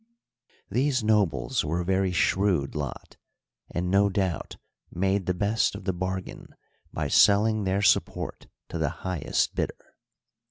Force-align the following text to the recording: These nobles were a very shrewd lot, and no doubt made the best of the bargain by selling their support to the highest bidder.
These 0.71 1.03
nobles 1.03 1.63
were 1.63 1.81
a 1.81 1.85
very 1.85 2.11
shrewd 2.11 2.73
lot, 2.73 3.17
and 3.69 3.91
no 3.91 4.09
doubt 4.09 4.57
made 4.91 5.27
the 5.27 5.33
best 5.35 5.75
of 5.75 5.83
the 5.83 5.93
bargain 5.93 6.55
by 6.91 7.07
selling 7.07 7.65
their 7.65 7.83
support 7.83 8.47
to 8.69 8.79
the 8.79 8.89
highest 9.05 9.53
bidder. 9.53 9.93